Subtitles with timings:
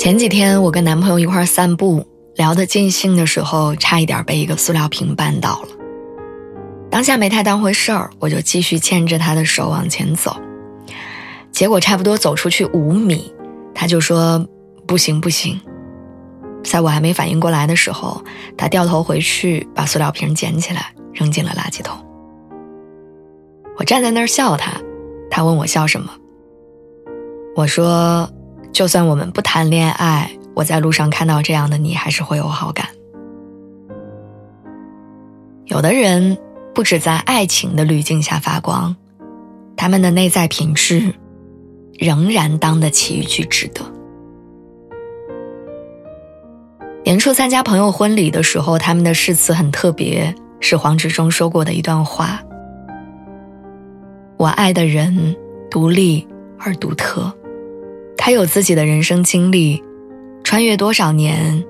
[0.00, 5.68] 前几天我跟男朋友一块散步，聊得尽兴的时候，差一点被一个塑料瓶绊倒了。
[6.90, 10.34] 当下没太当回事儿，我就继续牵着他的手往前走。
[11.52, 13.30] 结果差不多走出去五米，
[13.74, 14.42] 他就说
[14.88, 15.60] ：“不行不行。”
[16.64, 18.24] 在我还没反应过来的时候，
[18.56, 21.94] 他掉头回去把塑料瓶捡起来扔进了垃圾桶。
[23.76, 24.80] 我站在那儿笑他，
[25.30, 26.10] 他问我笑什么？
[27.54, 28.26] 我说。
[28.72, 32.86] 就算我们不谈恋爱，我在路上看到这样的你，还是会有好感。
[35.66, 36.38] 有的人
[36.74, 38.96] 不止在爱情的滤镜下发光，
[39.76, 41.14] 他们的内在品质
[41.98, 43.82] 仍然当得起一句值得。
[47.04, 52.40] 年初参加朋友婚礼的时候，他们的誓词很特别，是黄执中说过的一段话
[54.38, 55.36] ：“我爱的人
[55.70, 56.26] 独立
[56.58, 57.32] 而独特。”
[58.22, 59.82] 他有自己的人生经历，
[60.44, 61.64] 穿越多少年，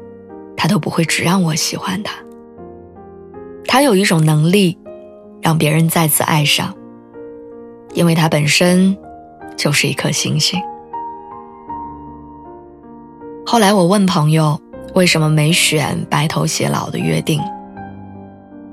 [0.56, 2.12] 他都不会只让我喜欢他。
[3.66, 4.76] 他有一种能力，
[5.40, 6.74] 让别人再次爱上，
[7.94, 8.98] 因为他本身
[9.56, 10.60] 就是一颗星星。
[13.46, 14.60] 后来我问朋友，
[14.96, 17.40] 为什么没选白头偕老的约定？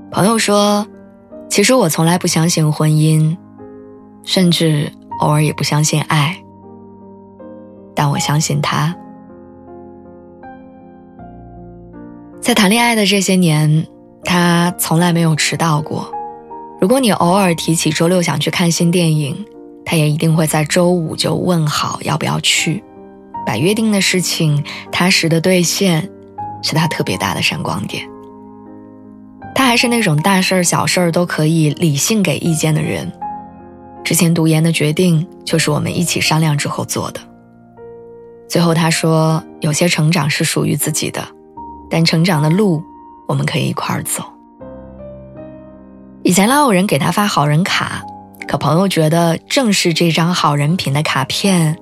[0.09, 0.88] 朋友说，
[1.47, 3.38] 其实我从来不相信婚姻，
[4.23, 4.91] 甚至
[5.22, 6.44] 偶尔也不相信爱。
[7.98, 8.95] 但我相信他，
[12.40, 13.88] 在谈恋爱的这些年，
[14.24, 16.13] 他从来没有迟到过。
[16.80, 19.44] 如果你偶尔提起周六想去看新电影，
[19.84, 22.84] 他也一定会在周五就问好要不要去。
[23.47, 26.07] 把约定的事情踏实的兑现，
[26.62, 28.07] 是他特别大的闪光点。
[29.56, 33.12] 他还是那种大事儿、小事儿都可以理性给意见的人。
[34.03, 37.19] 之前读研的决定，就是我们一起商量之后做的。
[38.47, 41.28] 最后他说：“有些成长是属于自己的，
[41.90, 42.81] 但成长的路，
[43.28, 44.24] 我们可以一块儿走。”
[46.24, 48.03] 以前老有人给他发好人卡，
[48.47, 51.78] 可朋友觉得正是这张好人品的卡片，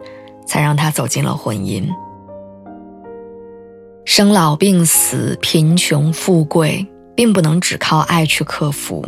[0.45, 1.87] 才让他走进了婚姻。
[4.03, 9.05] 生老病死、贫穷富贵，并不能只靠爱去克服，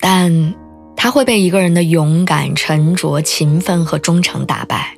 [0.00, 0.54] 但
[0.96, 4.96] 他会被一个人的勇敢、沉着、勤奋和忠诚打败。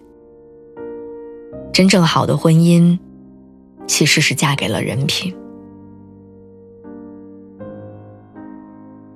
[1.72, 2.98] 真正好的婚姻，
[3.86, 5.34] 其实是嫁给了人品。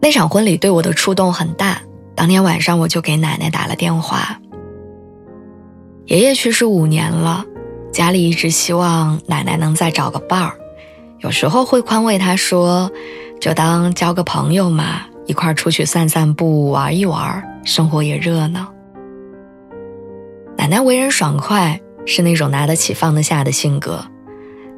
[0.01, 1.83] 那场婚礼对我的触动很大，
[2.15, 4.41] 当天晚上我就给奶奶打了电话。
[6.07, 7.45] 爷爷去世五年了，
[7.93, 10.57] 家里一直希望奶奶能再找个伴儿，
[11.19, 12.91] 有时候会宽慰她说
[13.41, 18.73] ：“就当交个朋友嘛，一块儿出去散散步，玩一玩，生活也热闹。”
[20.57, 21.79] 奶奶为人爽快。
[22.07, 24.03] 是那种拿得起放得下的性格，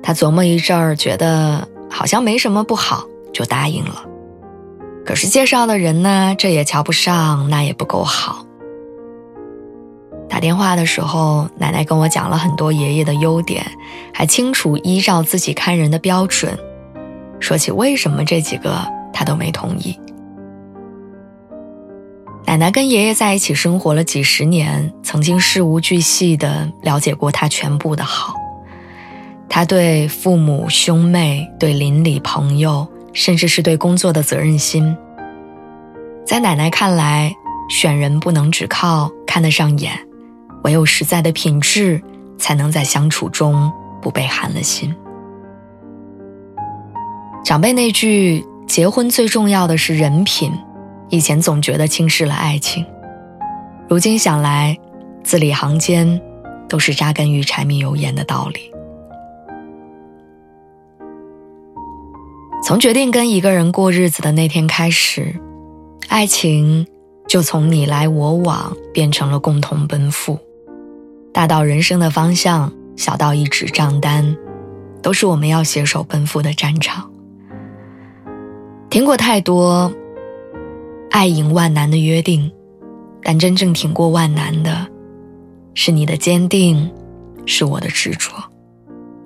[0.03, 4.05] 他琢磨一阵儿，觉得好像没什么不好，就答应了。
[5.05, 8.45] 可是介绍的人呢，这也瞧不上，那也不够好。
[10.29, 13.65] 打电话的时候，奶奶跟我讲了很多爷爷的优点，
[14.13, 16.59] 还清楚依照自己看人的标准，
[17.41, 19.99] 说起为什么这几个他都没同意。
[22.49, 28.33] 奶奶跟爷爷在一起生活了几十年，曾经事无巨细地了解过他全部的好。
[29.51, 34.97] 他对父母兄妹、对邻里朋友，甚至是对工作的责任心，
[36.25, 37.37] 在奶奶看来，
[37.69, 39.93] 选人不能只靠看得上眼，
[40.65, 42.01] 唯有实在的品质，
[42.39, 44.97] 才能在相处中不被寒了心。
[47.45, 50.51] 长辈那句“结婚最重要的是人品”。
[51.11, 52.85] 以前总觉得轻视了爱情，
[53.89, 54.77] 如今想来，
[55.25, 56.21] 字里行间
[56.69, 58.71] 都是扎根于柴米油盐的道理。
[62.63, 65.35] 从决定跟一个人过日子的那天开始，
[66.09, 66.87] 爱情
[67.27, 70.39] 就从你来我往变成了共同奔赴。
[71.33, 74.37] 大到人生的方向，小到一纸账单，
[75.01, 77.11] 都是我们要携手奔赴的战场。
[78.91, 79.91] 听过太多。
[81.11, 82.51] 爱赢万难的约定，
[83.23, 84.87] 但真正挺过万难的，
[85.75, 86.91] 是你的坚定，
[87.47, 88.31] 是我的执着，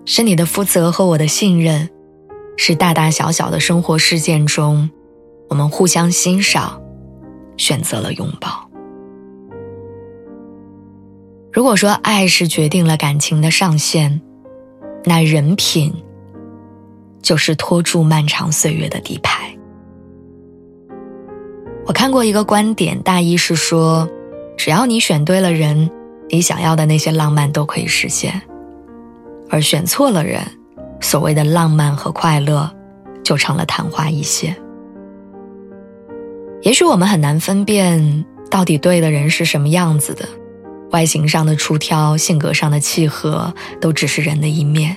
[0.05, 1.89] 是你的负责和我的信任，
[2.57, 4.89] 是大大小小的生活事件中，
[5.49, 6.81] 我们互相欣赏，
[7.57, 8.69] 选择了拥抱。
[11.53, 14.23] 如果说爱是决定了感情的上限，
[15.05, 15.93] 那人品
[17.21, 19.52] 就是拖住漫长岁月的底牌。
[21.87, 24.09] 我看过一个观点，大意是说，
[24.57, 25.91] 只要你选对了人，
[26.31, 28.33] 你想要的那些浪漫都可以实现；
[29.51, 30.41] 而选错了人，
[31.01, 32.71] 所谓的浪漫和快乐
[33.25, 34.57] 就成了昙花一现。
[36.63, 40.25] 也许我们很难分辨到底对的人是什么样子的。
[40.93, 44.97] 外形上的出挑，性格上的契合，都只是人的一面。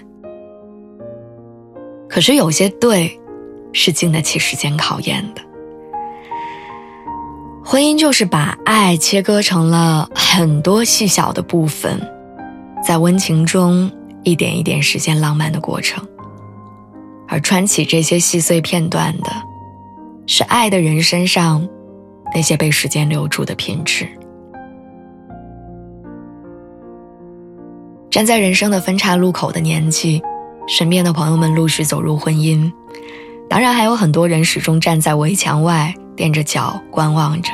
[2.07, 3.19] 可是有些对，
[3.73, 5.41] 是经得起时间考验的。
[7.67, 11.99] 婚姻就是把爱切割成了很多细小的部分，
[12.85, 13.91] 在温情中
[14.23, 16.07] 一点一点实现浪漫的过程。
[17.27, 19.31] 而穿起这些细碎片段的，
[20.27, 21.67] 是爱的人身上
[22.35, 24.07] 那些被时间留住的品质。
[28.11, 30.21] 站在人生的分岔路口的年纪，
[30.67, 32.71] 身边的朋友们陆续走入婚姻，
[33.49, 37.51] 当然还有很多人始终站在围墙外，踮着脚观望着。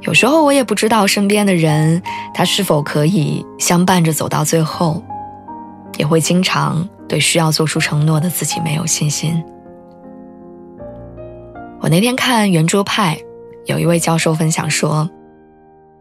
[0.00, 2.02] 有时候我也不知道身边的人
[2.34, 5.02] 他是否可以相伴着走到最后，
[5.96, 9.42] 也会经常对需要做出承诺的自己没有信心。
[11.80, 13.18] 我那天看圆桌派，
[13.66, 15.08] 有一位教授分享说，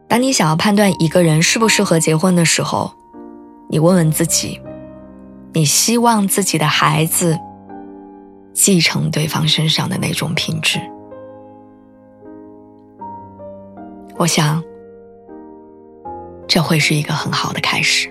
[0.07, 2.91] 当你想要判断一个人适不适合结婚的时候。
[3.69, 4.61] 你问问自己，
[5.51, 7.39] 你希望自己的孩子
[8.53, 10.79] 继承对方身上的那种品质？
[14.17, 14.63] 我想，
[16.47, 18.09] 这会是一个很好的开始。